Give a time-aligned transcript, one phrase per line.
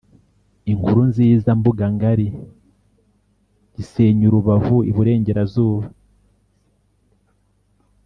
[0.71, 2.27] Inkurunziza Mbugangari
[3.75, 5.85] Gisenyirubavu Iburengerazuba